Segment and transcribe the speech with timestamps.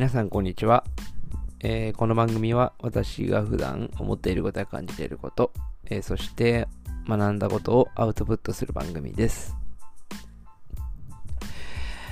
[0.00, 0.82] 皆さんこんにちは、
[1.62, 5.52] えーこの番組は私が普段思っていることや感じていること、
[5.90, 6.68] えーそして
[7.06, 9.54] 学んだことをアウトプットする番組です。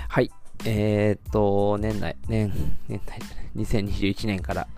[0.07, 0.31] はい。
[0.67, 2.53] えーっと、年内、年、
[2.89, 4.69] 年内じゃない、2021年から、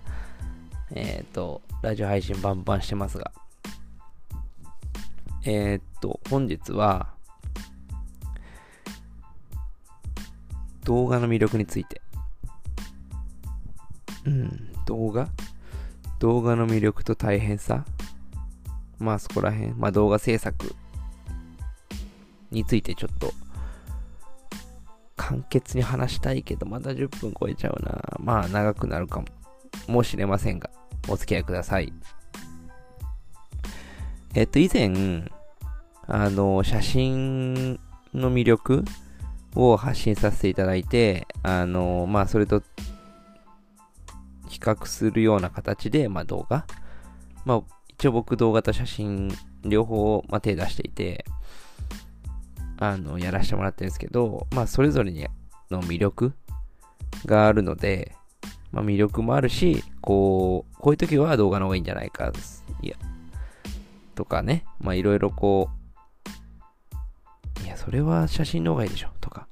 [0.92, 3.32] えーっと、ラジオ配信バンバンしてますが、
[5.44, 7.08] えーっと、本日は、
[10.84, 12.00] 動画の魅力について
[14.26, 15.28] うん、動画？
[16.18, 17.84] 動画の魅力と大変さ？
[18.98, 20.74] まあそこら辺、まあ動画制作
[22.50, 23.32] についてちょっと
[25.16, 28.16] 簡潔に話したいけど、まだ10分超えちゃうな。
[28.18, 29.26] まあ長くなるかも、
[29.86, 30.70] もしれませんが、
[31.08, 31.92] お付き合いください。
[34.34, 35.30] えっと、以前、
[36.06, 37.80] あの、写真
[38.12, 38.84] の魅力
[39.54, 42.62] を発信させていただいて、あの、まあそれと
[44.50, 46.66] 比較するような形で、まあ、動画。
[47.44, 51.24] まあ、一応僕動画と写真両方、まあ、手出していて、
[52.78, 55.26] あの、やらせてもらってるんですけど、まあ、それぞれに
[55.70, 56.32] の魅力
[57.26, 58.16] があるので、
[58.72, 62.32] まあ、魅力もあるし、こう、こういう時は動画の方がいいんじゃないか、
[62.82, 62.96] いや、
[64.16, 65.68] とかね、まあ、いろいろこ
[67.60, 69.46] う、いや、それは写真の方がいいでしょ、とか、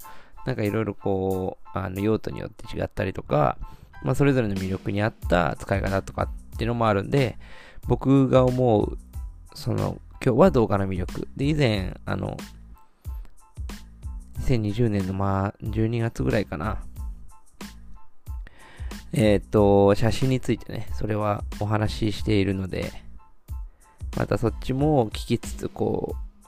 [0.46, 3.58] なんかいろいろこう、あの、用途によって違ったりとか、
[4.02, 7.38] まあ、それぞれの魅力に合った使い方とかっていうのもあるんで、
[7.86, 8.98] 僕が思う、
[9.54, 11.28] その、今日は動画の魅力。
[11.36, 12.36] で、以前、あの、
[14.40, 16.78] 2020年のまあ、12月ぐらいかな。
[19.12, 22.92] えっ、と、写真についてね、それはお話ししているので、
[24.16, 26.38] またそっちも聞きつつ、こう、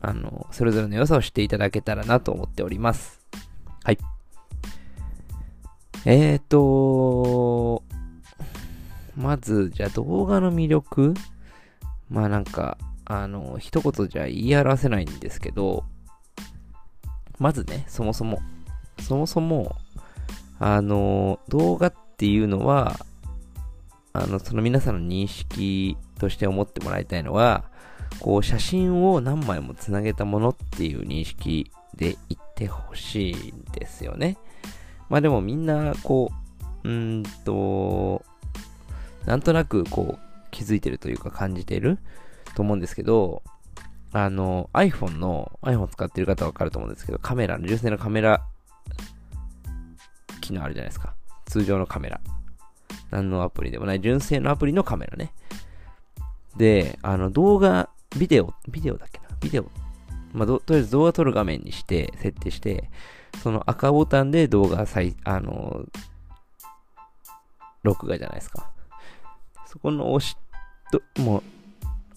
[0.00, 3.20] あの、それぞれの良さを知っていただけたらなと思っております。
[3.82, 3.98] はい。
[6.08, 7.82] えーと、
[9.16, 11.14] まず、じゃあ動画の魅力
[12.08, 15.82] まあなんか、あの、一言じゃ言い表せないんですけど、
[17.40, 18.38] まずね、そもそも、
[19.00, 19.74] そもそも、
[20.60, 23.00] あの、動画っていうのは、
[24.12, 27.64] あの、その皆さんの認識として思ってもらいたいのは、
[28.20, 34.38] こう、写真を何枚もつなげたものっていう認識で言ってほしいんですよね。
[35.08, 36.30] まあでもみんな、こ
[36.84, 38.24] う、うんと、
[39.24, 41.98] なんとなくこう気づいてるというか感じてる
[42.54, 43.42] と思うんですけど、
[44.12, 48.42] あの、iPhone の、iPhone 使ってる方はわかると思うんですけど、カメラの、純正のカメラ
[50.40, 51.14] 機能あるじゃないですか。
[51.46, 52.20] 通常のカメラ。
[53.10, 55.32] 何のアプリでもない純正のアプリのカメラね。
[56.56, 59.26] で、あの動画、ビデオ、ビデオだっけな？
[59.40, 59.66] ビデオ。
[60.32, 62.90] まあ、とりあえず動画撮る画面にして、設定して、
[63.42, 65.84] その赤ボタンで動画再、あの、
[67.82, 68.70] 録画じゃないですか。
[69.66, 70.36] そこの押し、
[70.90, 71.42] ともう、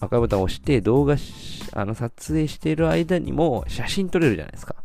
[0.00, 1.16] 赤ボタンを押して動画、
[1.72, 4.76] あの、撮影している間にも写真撮れるじゃないですか。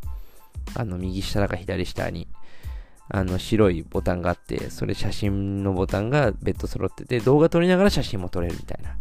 [0.76, 2.28] あの、右下だか左下に、
[3.10, 8.98] あの、白いボタンがあって、それ写真のボタンが別途揃ってて、動画撮りながら写真も撮れるみたいな。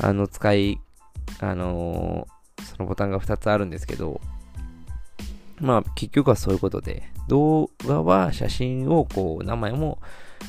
[0.00, 0.80] あの、使い、
[1.40, 4.20] あのーそのボタンが2つあるんですけど、
[5.62, 10.00] まあ結局はそういうことで、動画は写真をこう何枚も、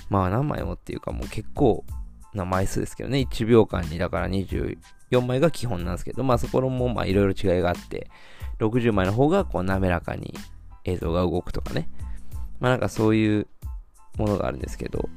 [0.09, 1.85] まあ何枚もっていうかもう結構
[2.33, 8.09] な枚数ですけどね、1秒間にだから24枚が基本なんですけど、まあそこもまあいろいろ違いがあって、
[8.59, 10.33] 60枚の方がこう滑らかに
[10.83, 11.87] 映像が動くとかね、
[12.59, 13.47] まあなんかそういう
[14.17, 15.09] ものがあるんですけど、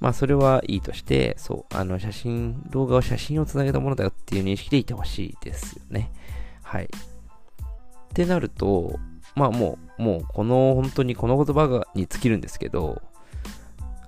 [0.00, 6.10] まあそれはいいとして、そう、あの写真、動画は写真をつなげたものだよっていう認識でいてほしいですよね。
[6.64, 6.88] はい。
[8.16, 8.98] ってなると、
[9.34, 13.02] まあもう、もうこの本当にこの言葉がに尽きるんですけど、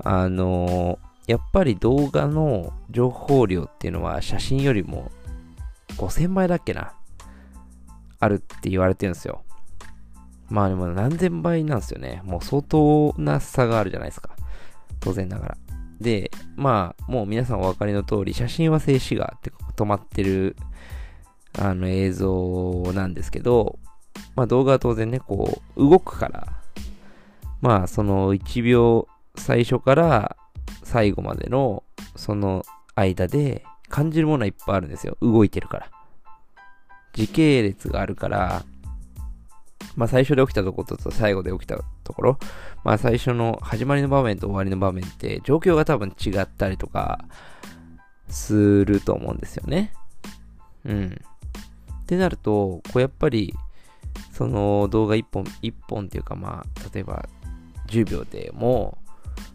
[0.02, 5.10] あのやっぱり動画の情報量っていうのは写真よりも
[5.98, 6.92] 5000倍だっけな
[8.20, 9.42] あるって言われてるんですよ。
[10.48, 12.22] まあでも何千倍なんですよね。
[12.24, 14.30] もう相当な差があるじゃないですか。
[15.00, 15.58] 当然ながら。
[16.00, 20.56] で、まあ、もう皆さんお分かりの通り、写真は静止画って止まってる、
[21.58, 23.78] あの映像なんですけど、
[24.36, 26.48] まあ動画は当然ね、こう、動くから、
[27.60, 30.36] まあその1秒最初から
[30.84, 31.82] 最後までの
[32.16, 35.16] その間で感じるものはいっぱいあるんですよ。
[35.20, 35.90] 動いてるから。
[37.14, 38.64] 時系列があるから、
[39.96, 42.38] まあ最初で起きたところと最後で起きたところ、
[42.84, 47.24] まあ最初の始まりの場面と終わりの場面って状況が多分違ったりとか
[48.28, 49.92] すると思うんですよね。
[50.84, 51.20] うん。
[52.02, 53.54] ってなると、こうやっぱり、
[54.38, 57.28] その動画一本、一本っていうかまあ、例えば
[57.88, 58.96] 10秒でも、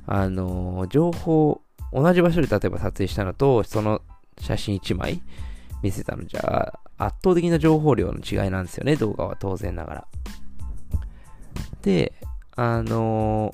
[0.06, 1.62] あの、情報、
[1.94, 4.02] 同じ場所で例えば撮影したのと、その
[4.42, 5.22] 写真1枚
[5.82, 10.08] 見せたのじゃ、圧倒的な情報量の違いなんですよね、動画は当然ながら。
[11.82, 12.12] で、
[12.58, 13.54] あの、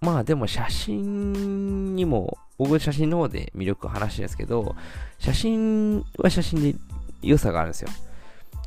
[0.00, 4.76] まあでも写真にも、僕写真の方で魅力を話してるんですけど、
[5.18, 6.78] 写真は写真で
[7.22, 7.88] 良さがあるんですよ。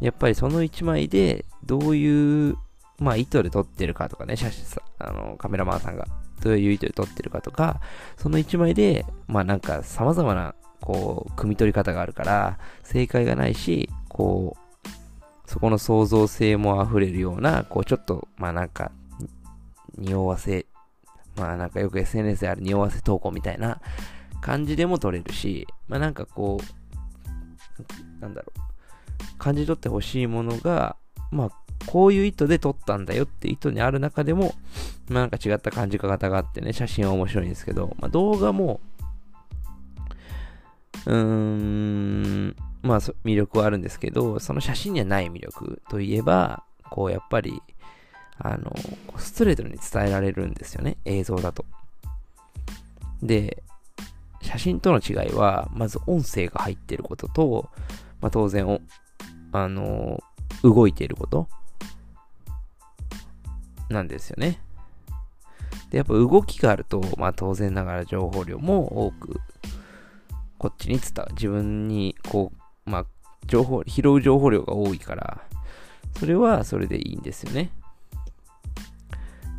[0.03, 2.57] やっぱりその1枚でどういう、
[2.99, 6.05] まあ意図で撮ってるかとかね、写真さ、あの、カメラマンさんが
[6.41, 7.79] どういう意図で撮ってるかとか、
[8.17, 18.91] その1枚で、まあなんか様々な、こう、汲み取り方があるから、正解がないし、こう、そこの創造性も溢れるような、こう、ちょっと、まあなんか、
[19.97, 20.65] 匂わせ、
[21.37, 23.79] まあなんかよく SNS である匂わせ投稿みたいな
[24.41, 28.62] 感じでも撮れるし、まあなんかこう、なんだろう、
[29.37, 30.95] 感じ取ってほしいものが、
[31.31, 31.51] まあ
[31.85, 34.55] こういう意図で撮ったんだよって意図にある中でも、
[35.09, 38.79] まあなんか違った感じ方があってね、写真は面白いんですけど、まあ動画も、
[41.05, 47.61] うーん、まあ魅力はあるんですけど、その写真にはない魅力といえば、こうやっぱり、
[48.37, 48.73] あの、
[49.17, 51.65] ストレートに伝えられるんですよね、映像だと。
[53.21, 53.63] で、
[54.41, 57.69] 写真との違いは、まず音声が入ってることと、
[58.21, 58.67] まあ、当然
[59.53, 60.21] あの、
[60.63, 61.47] 動いていること？
[63.89, 64.59] なんですよね。
[65.91, 69.39] で、やっぱ動きがあると、まあ当然ながら情報量も多く、
[70.57, 72.51] こっちに伝わ自分に、こ
[72.85, 73.05] う、まあ、
[73.45, 75.41] 情報、拾う情報量が多いから、
[76.17, 77.71] それはそれでいいんですよね。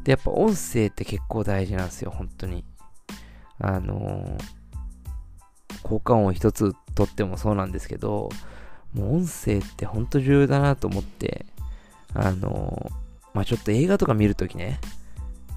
[0.03, 2.65] で、やっぱ音声って結構大事なんですよ、本当に。
[3.61, 4.37] あの
[5.83, 8.29] 効果音一つとってもそうなんですけど、
[8.95, 11.47] もう音声ってほんと重要だなと思って、
[12.15, 12.91] あの
[13.33, 14.81] まあちょっと映画とか見るときね、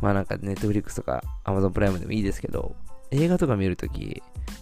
[0.02, 2.76] まあなんかネットフリックスとか Amazon プライムでもいいですけど、
[3.12, 4.22] 映画とか見るとき、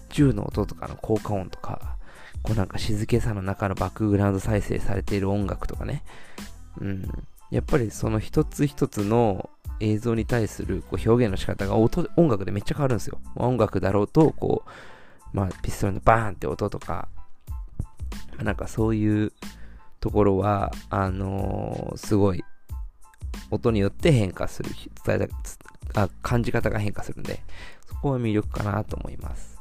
[0.09, 1.97] 銃の音とかの効果音とか、
[2.43, 6.03] こうなんか静けさの中のバックグラウンド再生されている音楽とかね、
[6.79, 7.09] うん、
[7.49, 9.49] やっぱりその一つ一つの
[9.79, 13.19] 映像に対するこう表現の仕方が音音楽でめっちゃ変わるんですよ。
[13.35, 14.69] 音楽だろうと、こう、
[15.35, 17.07] まあピストルのバーンって音とか、
[18.43, 19.31] なんかそういう
[19.99, 22.43] ところは、あのー、すごい、
[23.51, 24.71] 音によって変化する、
[25.05, 25.27] 伝え
[25.93, 27.41] た、あ、感じ方が変化するんで、
[27.87, 29.59] そこは魅力かなと思います。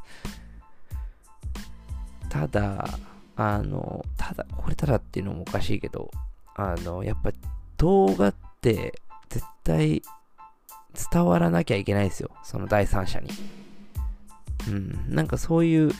[2.28, 2.98] ただ、
[3.36, 6.10] あの、ただ、これただっていうのもおかしいけど、
[6.56, 7.30] あの、やっぱ
[7.76, 10.02] 動画って絶対
[11.12, 12.30] 伝わらなきゃいけないですよ。
[12.42, 13.28] その第三者に。
[14.68, 15.90] うん、なんかそういう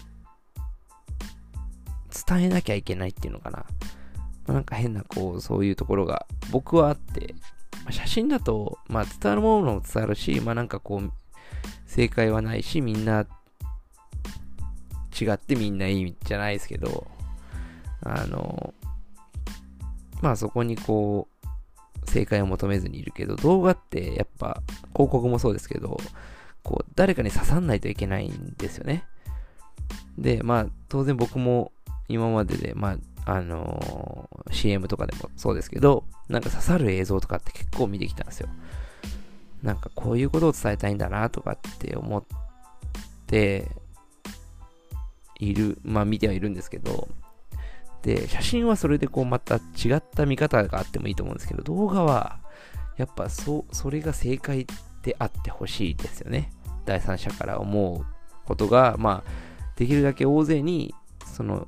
[2.26, 3.58] 伝えなきゃいけないっていうのかな。
[3.58, 3.66] ま
[4.48, 7.34] あ、なんか変な、こう、そういうところが僕はあって、
[7.84, 11.12] まあ、写真だと、まあ、伝わるものも伝わるし、まあ、なんかこう、
[11.86, 13.26] 正解はないし、みんな、
[15.20, 17.06] 違ってみんないいじゃないですけど、
[18.02, 18.74] あの、
[20.20, 24.62] まあそこにこう、正解を求めずにいるけど、動画ってやっぱ、
[24.92, 25.98] 広告もそうですけど、
[26.62, 29.04] こう、誰かに刺さんないといけないんですよね。
[30.18, 31.72] で、まあ、当然僕も
[32.08, 32.96] 今までで、ま
[33.26, 38.48] あ、あのー、CM とかでもそうですけど、なんか刺さる映像とかって結構見てきたんですよ。
[39.62, 42.24] なんかこういうことを伝えたいんだなとかって思っ
[43.26, 43.70] て
[45.38, 47.08] いる、まあ見てはいるんですけど、
[48.02, 52.38] で、写真はそれでこうまた違った見方があってもいいと思うんですけど、動画は
[52.98, 54.66] やっぱそ、それが正解
[55.02, 56.52] であってほしいですよね。
[56.84, 58.04] 第三者から思う
[58.44, 59.30] ことが、まあ、
[59.76, 60.94] できるだけ大勢に、
[61.24, 61.66] その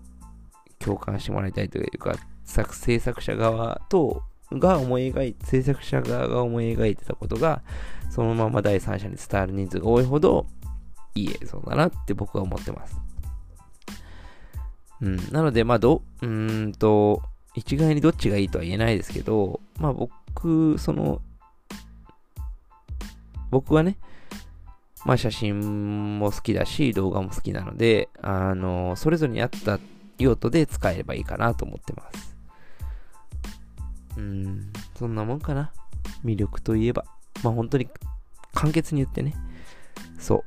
[0.78, 7.62] 共感してもらいたいというか、作制作者側と、が思い描いて、制作者側が思い描いてたことが、
[8.10, 10.46] そのまま第三者に伝わる人数が多いほど、
[11.14, 12.96] いい映像だなって僕は思ってます。
[15.00, 15.16] うん。
[15.32, 17.22] なので、まあ、ど、うんと、
[17.54, 21.22] 一概にどっちがいいとは言えないですけど、まあ僕、その、
[23.50, 23.96] 僕はね、
[25.06, 29.78] まあ写真も好きだし、動画も好きなので、あの、それぞれに合った
[30.18, 32.36] 用途で使えればいいかなと思ってます。
[34.16, 35.72] うん、そんなもんかな。
[36.24, 37.04] 魅力といえば。
[37.42, 37.88] まあ本当に
[38.54, 39.34] 簡潔に言ってね。
[40.18, 40.44] そ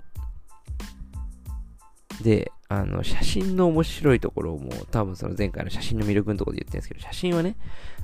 [2.20, 2.24] う。
[2.24, 7.56] で、あの、写真の面白いところも、多分その前回の写真の魅力のところで言ってるんですけど、写真はね、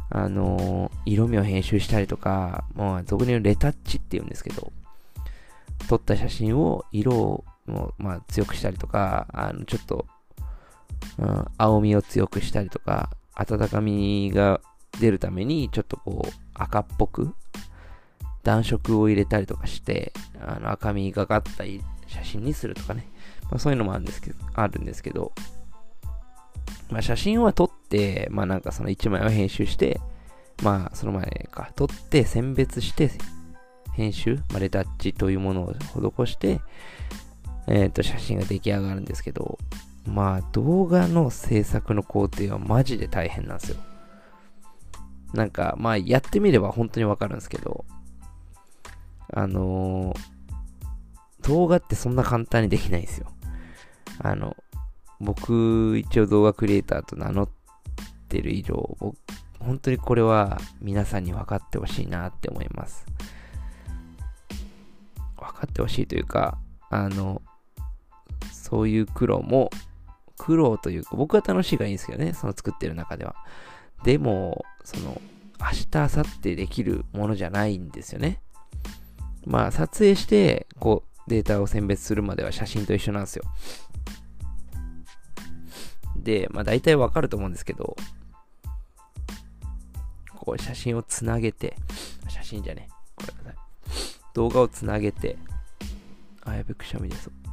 [0.09, 4.71] あの色味を編集したりとか、まあ、俗に言うレタッチって言うんですけど、
[5.87, 7.43] 撮った写真を色を、
[7.97, 10.07] まあ、強くしたりとか、あの、ちょっと
[11.17, 14.61] うん、青みを強くしたりとか、温かみが
[14.99, 17.33] 出るために、ちょっとこう、赤っぽく
[18.43, 21.63] 暖色を入れたりとかして、あの赤みがかった
[22.07, 23.07] 写真にするとかね。
[23.49, 25.31] まあ、そういうのもあるんですけど、あるんですけど、
[26.89, 29.99] まあ、写真は撮って、まあなんかその1枚を編集して、
[30.63, 33.11] まあその前か、撮って選別して、
[33.93, 36.59] 編集、まあ、レタッチというものを施して、
[37.67, 39.57] えっ、ー、と、写真が出来上がるんですけど、
[40.05, 43.77] まあ動画の制作の工程はマジで大変なんですよ。
[45.33, 47.85] なんか、まあやってみれば本当にわかるんですけど、
[49.33, 53.27] あのー、動画ってそんな簡単にできないんですよ。
[54.19, 54.55] あの、
[55.19, 57.49] 僕、一応動画クリエイターと名乗っ
[58.29, 59.17] てる以上、僕、
[59.59, 63.05] 本当にこれは皆さんに分かってほしいなって思います。
[65.37, 66.57] 分かってほしいというか、
[66.89, 67.41] あの、
[68.51, 69.69] そういう苦労も、
[70.37, 73.35] 苦労というか、僕は楽しいがいいんですけどね、その作ってる中では。
[74.03, 75.21] でも、その、
[75.59, 78.41] 明日、明後日できるものじゃないんですよね。
[79.45, 83.43] まあ、撮影して、こう、データを選別するまでは写真と一緒なんですよ。
[86.15, 87.95] で、まあ大体わかると思うんですけど、
[90.37, 91.75] ここ写真をつなげて、
[92.27, 93.55] 写真じゃねこれください。
[94.33, 95.37] 動画をつなげて、
[96.43, 97.23] あ、やべ、くしゃみです。
[97.23, 97.44] すいません。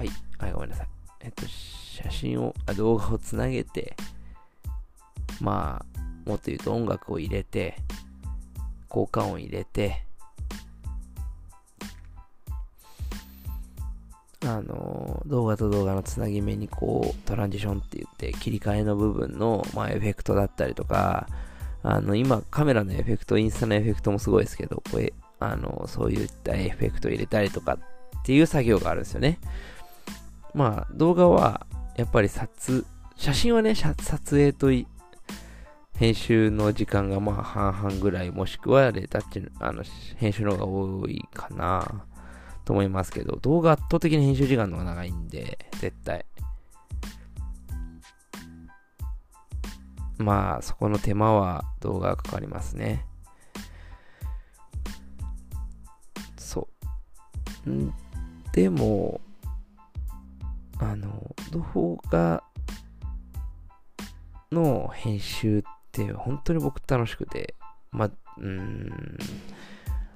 [0.00, 0.88] はい、はい、ごめんなさい。
[1.20, 3.94] えっと、写真を、あ動画をつなげて、
[5.42, 7.76] まあ、もっと言うと音楽を入れて、
[8.88, 10.06] 効果音入れて、
[14.42, 21.28] あの、動画と動画のつなぎ目にこう、トランジションって言って切り替えの部分の、まあ、エフェクトだったりとか、
[21.82, 29.38] あの、今カメラのエフェクト、インスタのエフェクトもすごいですけど、これ、あの、そういったエフェクト入れたりとかっていう作業があるんですよね。
[30.54, 31.66] まあ、動画は、
[31.96, 32.84] やっぱり撮、
[33.16, 33.96] 写真はね、撮
[34.30, 34.68] 影と
[35.94, 39.82] 編集の時間がまあ半々ぐらい、もしくはレタッチの、あの、
[40.16, 42.04] 編集の方が多いかな。
[42.64, 46.24] と思いますけど、動画圧倒的に編集時間の方が長いんで、絶対。
[50.18, 53.06] まあ、そこの手間は動画がかかりますね。
[56.36, 56.68] そ
[57.66, 57.70] う。
[57.70, 57.92] ん？
[58.52, 59.20] でも、
[60.80, 62.42] あの、動画
[64.50, 67.54] の編集って本当に僕楽しくて、
[67.92, 69.18] まあ、うん、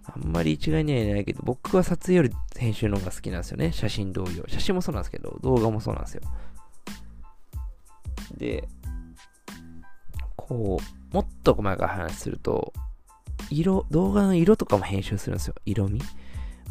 [0.05, 3.73] あんまり一概には言えないけど、僕は撮影より編集の方が好きなんですよね。
[3.73, 4.45] 写真同様。
[4.49, 6.23] 写真もそうなんですけど、動画もそうなんですよ。
[8.37, 8.69] で、
[10.37, 12.73] こう、もっと細かい話すると、
[13.51, 15.55] 色、動画の色とかも編集するんですよ。
[15.65, 16.01] 色味。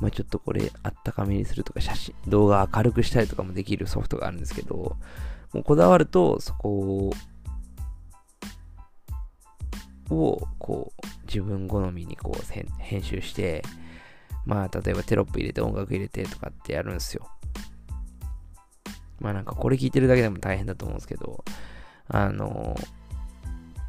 [0.02, 4.98] まあ、ちょっとこれあったかめにするとか、写真、動画明るくしたりとかもできるソフトがあるんですけど、
[5.54, 7.14] もうこだわると、そこ
[10.10, 13.64] をこう自分好みにこう編集して、
[14.46, 17.28] まあ例えばテロップ入れて音楽入れてとかってやるんですよ。
[19.20, 21.44] まあなんかこれ聞いてるだけでも大変だと思うんですけど、
[22.08, 22.76] あの、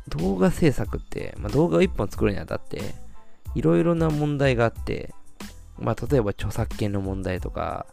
[0.09, 2.95] 動画制作って、まあ、動画を1本作るにあたって、
[3.55, 5.15] いろいろな問題があって、
[5.79, 7.87] まあ例えば著作権の問題とか、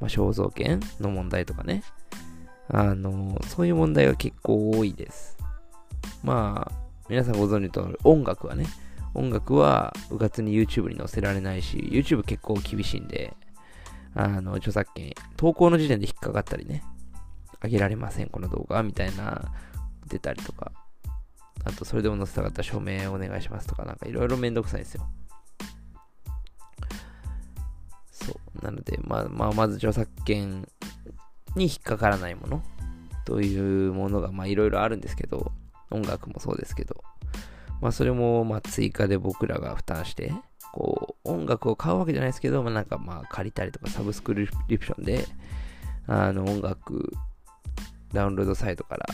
[0.00, 1.82] まあ、肖像権の問題とかね、
[2.68, 5.36] あの、そういう問題が結構多いです。
[6.22, 6.72] まあ、
[7.08, 8.66] 皆さんご存知の通り、音楽はね、
[9.14, 13.34] 音楽はうかつに YouTube に載せられないし、YouTube 結構厳しいんで、
[14.14, 16.82] あの、著作権、投稿の時点で引っかかったりね、
[17.60, 19.52] あげられません、この動画、みたいな、
[20.08, 20.72] 出たりとか、
[21.64, 25.08] あと、それでも載せたかったら署名お願いしますとか、なんかいろいろめんどくさいですよ。
[28.26, 28.64] そう。
[28.64, 30.68] なので、まあ、まあ、まず著作権
[31.56, 32.62] に引っかからないもの
[33.24, 35.52] というものが、まあ、いろいろあるんですけど、
[35.90, 37.02] 音楽もそうですけど、
[37.80, 40.32] まあそれもまあ追加で僕らが負担して、
[40.72, 45.26] こう音楽を買うわけじゃないですけど、まあなんかまあ借りたりとかサブスクリプションで、
[46.06, 47.12] あの音楽
[48.12, 49.06] ダウンロードサイトから、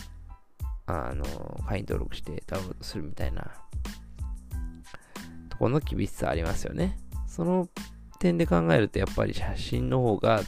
[0.87, 1.25] あの、
[1.67, 3.51] 会員登録してダウンロードするみたいな
[5.49, 6.99] とこの厳しさありますよね。
[7.27, 7.69] その
[8.21, 10.43] 点で考えるとやっぱり写真の方が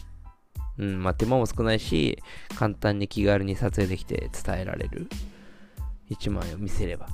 [0.78, 2.18] うん、まあ手間も少ないし、
[2.56, 5.08] 簡単に気軽に撮影できて伝えられる。
[6.10, 7.08] 1枚を見せれば。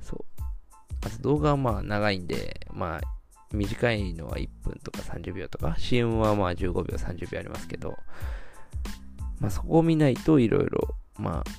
[0.00, 0.42] そう。
[1.04, 3.00] あと動画はまあ長いんで、まあ
[3.52, 7.96] 短いのは1分とか30秒とか、CM はまあ15秒、30秒ありますけど、
[9.38, 11.50] まあそこを見ないといろいろ、まあ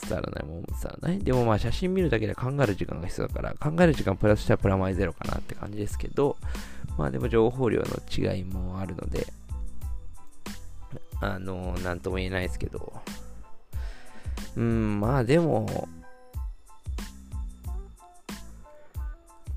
[0.00, 1.18] 伝わらないもんも伝わらない。
[1.18, 6.36] でもまあ写真見るだけで考える時間が必要だから、考える時間プラスしたらプラマイゼロかなって感じですけど、
[6.96, 9.26] まあでも情報量の違いもあるので、
[11.20, 12.92] あの、なんとも言えないですけど、
[14.56, 15.88] うん、まあでも、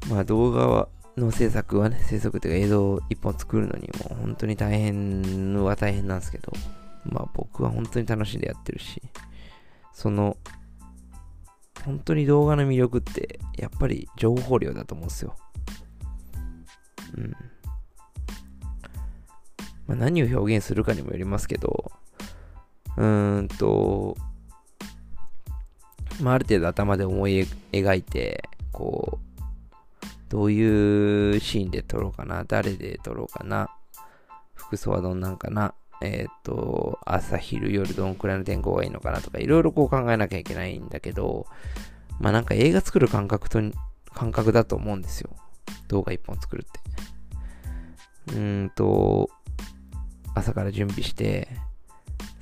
[0.10, 6.52] まあ動画はの制作はね、制作っていうか映像一本作るのにも本当に大変は大変なんですけど、
[7.06, 9.02] まあ僕は本当に楽しんでやってるし、
[9.94, 10.38] その、
[11.86, 15.36] 本当に動画の魅力ってやっぱり情報量だと思うんですよ。
[17.18, 17.32] うん。
[19.88, 21.92] まあ、何を表現するかにもよりますけど、
[22.98, 24.16] うーんと、
[26.22, 29.42] まあ、ある程度頭で思い描いて、こう、
[30.30, 33.70] どういうシーンで撮ろうかな、誰で撮ろうかな、
[34.54, 41.48] 服装はどんなんかな、えっ、ー、と、朝、昼、夜どんくらいの天候がいいのかなとか、いろいろこう考えなきゃいけないんだけど、
[42.20, 43.62] まあなんか映画作る感覚と、
[44.14, 45.30] 感覚だと思うんですよ。
[45.88, 48.34] 動画一本作るって。
[48.34, 49.30] うーんと、
[50.36, 51.48] 朝から準備して、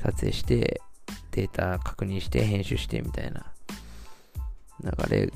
[0.01, 0.81] 撮影して、
[1.31, 3.53] データ確認して、編集してみたいな
[4.83, 5.33] 流れ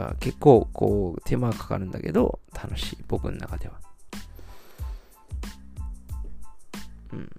[0.00, 3.74] が結構こう手間かかるんだけど楽しい僕の中では
[7.12, 7.30] うん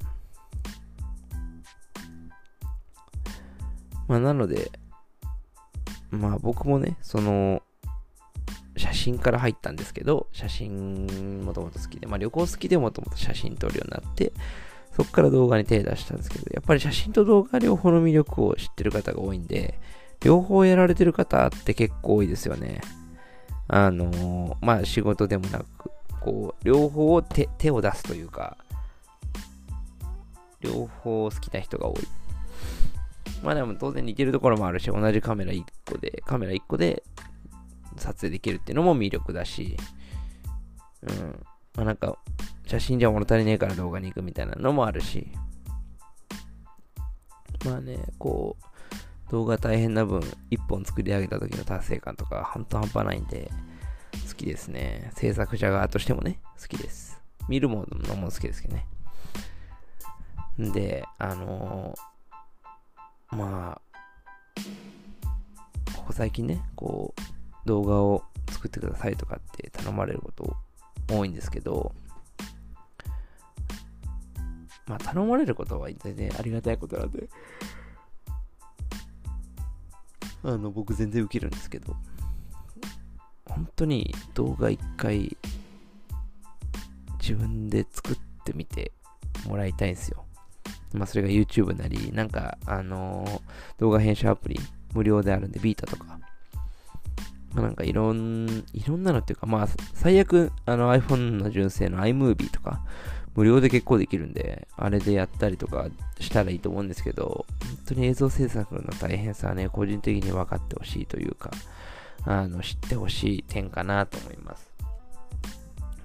[4.08, 4.72] まあなので
[6.10, 7.64] まあ僕もねその
[8.76, 14.34] 写真から入ったんですけど写真もともと好きでまあ旅行好きでもともと写真撮るようになって
[14.96, 19.80] そこから動画に手出したんですけど、やっぱり写真と動画両方の魅力を知ってる方が多いんで、
[20.22, 22.82] 両方やられてる方って結構多いですよね。
[23.68, 28.58] あのー、まあ仕事でもなく、こう、両方を手手を出すというか、
[30.62, 32.08] 両方好きな人が多い。
[33.44, 37.04] まあでも当然似てるところもあるし、同じカメラ1個で、カメラ1個で
[37.98, 39.78] 撮影できるっていうのも魅力だし、
[41.02, 41.46] うん。
[41.76, 42.18] まあなんか、
[42.68, 45.32] 写真じゃ物足りねえから動画に行くみたいなのもあるし、
[47.66, 53.50] まあね、こう、動画大変な分、一本作り上げた時の達成感とか、ほんと半端ないんで、
[54.28, 55.12] 好きですね。
[55.16, 57.22] 制作者側としてもね、好きです。
[57.48, 58.88] 見るものも好きですけどね。
[60.58, 63.82] で、あのー、まあ、
[65.96, 70.56] ここ最近ね、こう、動画を作ってくださいとかって頼まれること
[71.10, 71.94] 多いんですけど、
[74.88, 77.30] まあ頼まれることは全然ありがたいことなんで、
[80.44, 81.96] あの、僕全然受けるんですけど、
[83.46, 85.38] 本当に動画一回
[87.20, 88.92] 自分で作ってみて
[89.48, 90.26] もらいたいんですよ。
[90.94, 94.60] まあ、それが YouTube なり、なんか、あのー、動画編集アプリ、
[94.94, 96.20] 無料であるんで、ビータとか、
[97.54, 102.82] まあ、なんかいろん、いろんなのっていうか、まあ、最悪、あの iPhone の純正の iMovie とか、
[103.36, 105.88] 無料で結構できるんで、あれでやったりとか
[106.20, 111.52] したらいいと思うんですけど、本当に映像制作の大変さはね、個人的に分かってほしいというか、
[112.26, 114.72] あの、知ってほしい点かなと思います。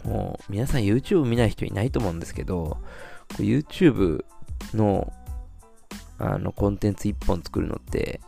[0.05, 2.79] もう、皆さん YouTube 見ない人いないと思うんですけど、
[3.38, 4.25] YouTube
[4.75, 5.12] の、
[6.19, 8.21] あの、コンテンツ1本作るのって、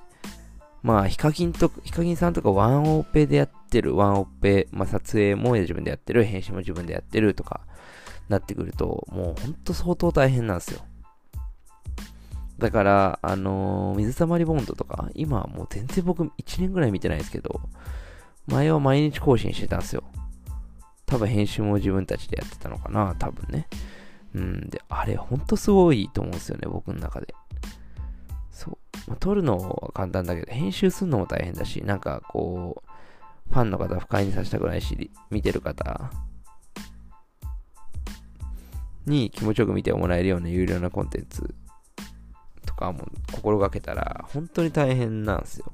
[0.83, 7.61] まあ、ヒカキンと、ヒカキンさんとかワンオペでやってる、ワンオペ、まあ、撮影も自分でやってる、編集も自分でやってるとか、
[8.29, 10.81] なってくると、もうほんと相当大変なんですよ。
[12.59, 17.61] だから、あのー、水溜りボンドとか、今はもう全然僕1年ぐらい見てないですけど、
[18.47, 20.03] 前は毎日更新してたんですよ。
[21.07, 23.69] 多分編集も自分たちでやってたのかな、多分ね。
[24.35, 27.35] うん、で、あれほんとすごいと思うんですよね、僕の中で。
[28.51, 28.79] そう。
[29.07, 36.11] まあ、撮るのは簡単だけど、編集するのも大変だし、なんかこう、ファンの方不快にさせたくないし、見てる方
[39.07, 41.55] に気持ちよく見てもらえるような有料なコンテンツ
[42.67, 45.73] とかも心がけたら本当に大変なんですよ。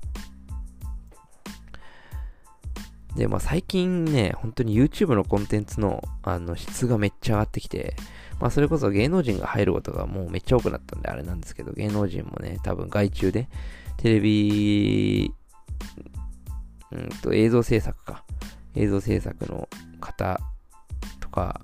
[3.16, 7.96] で、まあ最近ね、本当に YouTube のコンテンツのあの質がめっちゃ上がってきて、
[8.44, 13.48] まあそれこそ芸能人が入ることがもうめっちゃ多くなったんであれなんですけど、芸能人もね、多分外注で
[13.96, 15.32] テレビ、
[16.92, 18.22] うんと映像制作か。
[18.74, 19.66] 映像制作の
[19.98, 20.38] 方
[21.20, 21.58] とか、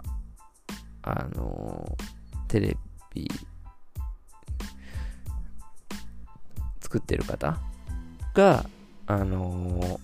[1.03, 1.99] あの
[2.49, 2.75] テレ
[3.13, 3.31] ビ
[6.81, 7.59] 作ってる方
[8.33, 8.65] が、
[9.07, 10.01] あの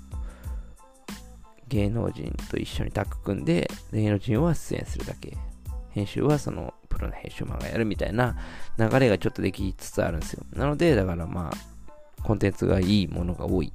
[1.68, 5.38] 芸能人と一緒にタッグ組んで、芸能人は出演するだけ。
[5.96, 8.36] 編集はそのプロの編集マンがやるみたいな
[8.78, 10.44] 流れがちょっとできつつあるんですよ。
[10.52, 13.72] なので、だからまあ、コンテンツがいいものが多い、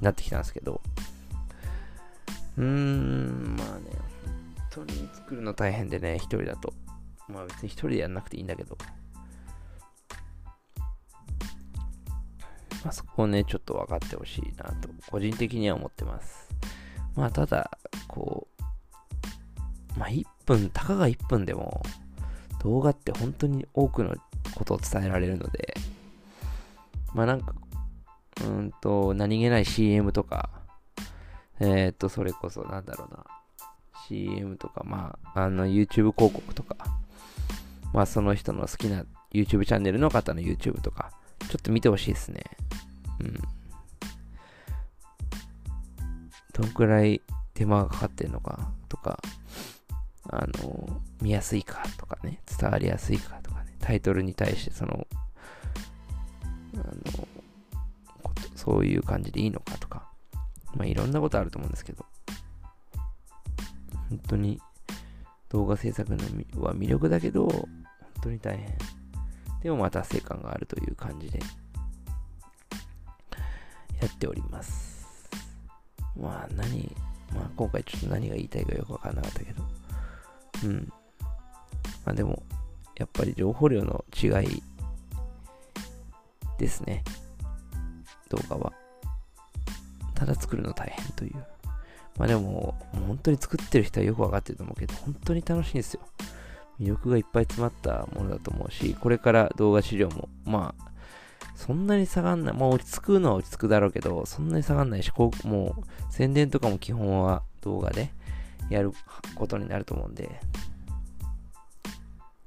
[0.00, 0.80] なってきたんですけど、
[2.56, 3.90] うーん、まあね、
[4.70, 6.72] 当に作るの大変でね、一人だと。
[7.26, 8.78] まあ別に一人でやんなくていいんだけど。
[12.84, 16.48] まあそこをね、ちょっと分かってほしいなと、個人的には思ってます。
[17.16, 18.46] まあただ、こ
[19.96, 20.24] う、まあ1
[20.56, 21.82] 分、たかが1分でも
[22.62, 24.14] 動画って本当に多くの
[24.54, 25.74] ことを伝えられるので、
[27.14, 27.54] まあなんか、
[28.44, 30.50] うんと、何気ない CM とか、
[31.60, 33.24] えっ、と、それこそなんだろうな、
[34.08, 36.76] CM とか、まあ、あの YouTube 広告とか、
[37.92, 41.12] まあその人の好きな YouTube チャンネルの方の YouTube とか、
[41.48, 42.42] ちょっと見てほしいですね。
[43.20, 43.38] うん。
[46.52, 47.22] どんくらい
[47.54, 49.20] 手間がかかってんのかとか、
[50.32, 55.06] あの、見やすいかとかね、伝わりやすいかとかね、タイトルに対してその、
[56.74, 57.28] あの、
[58.54, 60.08] そういう感じでいいのかとか、
[60.76, 62.06] まあいろんなことあると思うんですけど、
[64.08, 64.60] 本当に
[65.48, 66.18] 動画制作の
[66.62, 67.68] は魅力だけど、本
[68.22, 68.78] 当に大変。
[69.62, 71.40] でもまた成感があるという感じで
[74.00, 75.28] やっております。
[76.16, 76.94] まあ何、
[77.34, 79.62] まあ今回ちょっと何が言いたいかよくわかんなかったけど、
[80.64, 80.92] うん。
[82.04, 82.42] まあでも、
[82.96, 84.62] やっぱり情報量の違い
[86.58, 87.02] ですね。
[88.28, 88.72] 動画は。
[90.14, 91.34] ただ作るの大変という。
[92.18, 96.00] まあでも、も本当に作ってる人はよくわかってると思うけど、本当に楽しいんですよ。
[96.78, 100.90] 魅力がいっぱい詰まったものだと思うし、これから動画資料も、まあ、
[101.54, 102.54] そんなに下がんない。
[102.54, 108.10] まあ落ち着くのは落ち着くだろうけど、そんなに下がんないし、こうもう宣伝とかも基本は動画で
[108.70, 108.92] やる
[109.34, 110.40] ことになると思うんで、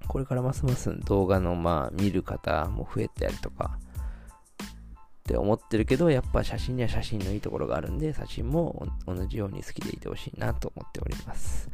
[0.07, 3.77] これからますます動画のまあ見る方も増えたりとか、
[5.23, 11.69] って思ってるけど、やっぱ写真には写真のいいところがあるんで、写真も同じように好きでいてほしいなと思っております。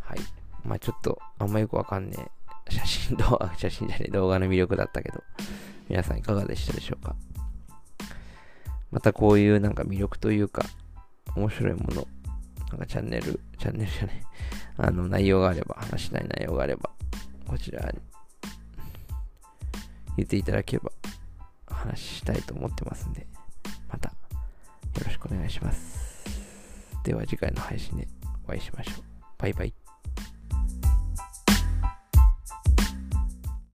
[0.00, 0.18] はい。
[0.64, 2.72] まあちょっとあんまよくわかんねえ。
[2.72, 4.10] 写真動画、 写真じゃねえ。
[4.10, 5.22] 動画の魅力だったけど、
[5.88, 7.14] 皆さんいかがでしたでしょうか。
[8.90, 10.62] またこういうなんか魅力というか、
[11.36, 12.08] 面白いもの、
[12.70, 14.24] なんかチャンネル、チャンネルじゃねえ、
[14.78, 16.90] あの内容があれば、話したい内容があれば、
[17.46, 17.98] こちらに
[20.16, 20.90] 言っていただければ
[21.66, 23.26] 話したいと思ってますんで、
[23.88, 24.14] またよ
[25.04, 26.24] ろしくお願いします。
[27.04, 28.06] では次回の配信で
[28.46, 29.02] お会いしましょう。
[29.38, 29.87] バイバイ。